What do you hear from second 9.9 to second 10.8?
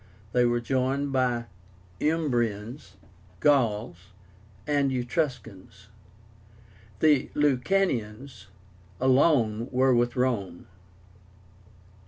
with Rome.